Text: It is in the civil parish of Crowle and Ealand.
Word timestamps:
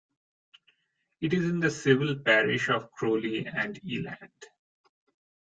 It 1.21 1.31
is 1.31 1.45
in 1.47 1.59
the 1.59 1.69
civil 1.69 2.15
parish 2.17 2.69
of 2.69 2.91
Crowle 2.91 3.23
and 3.53 3.79
Ealand. 3.83 4.31